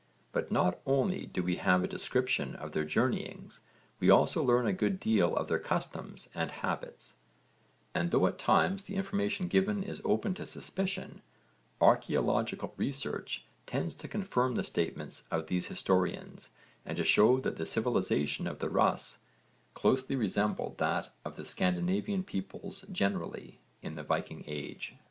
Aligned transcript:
But 0.31 0.51
not 0.51 0.79
only 0.87 1.27
do 1.27 1.43
we 1.43 1.57
have 1.57 1.83
a 1.83 1.87
description 1.87 2.55
of 2.55 2.71
their 2.71 2.85
journeyings 2.85 3.59
we 3.99 4.09
also 4.09 4.41
learn 4.43 4.65
a 4.65 4.73
good 4.73 4.99
deal 4.99 5.35
of 5.35 5.47
their 5.47 5.59
customs 5.59 6.27
and 6.33 6.49
habits, 6.49 7.13
and, 7.93 8.09
though 8.09 8.25
at 8.25 8.39
times 8.39 8.85
the 8.85 8.95
information 8.95 9.47
given 9.47 9.83
is 9.83 10.01
open 10.03 10.33
to 10.33 10.45
suspicion, 10.47 11.21
archaeological 11.79 12.73
research 12.77 13.45
tends 13.67 13.93
to 13.93 14.07
confirm 14.07 14.55
the 14.55 14.63
statements 14.63 15.25
of 15.29 15.45
these 15.45 15.67
historians 15.67 16.49
and 16.83 16.97
to 16.97 17.03
show 17.03 17.39
that 17.39 17.57
the 17.57 17.63
civilisation 17.67 18.47
of 18.47 18.57
the 18.57 18.69
'Rûs' 18.69 19.19
closely 19.75 20.15
resembled 20.15 20.79
that 20.79 21.13
of 21.23 21.35
the 21.35 21.45
Scandinavian 21.45 22.23
peoples 22.23 22.85
generally 22.91 23.59
in 23.83 23.93
the 23.93 24.03
Viking 24.03 24.43
age. 24.47 24.95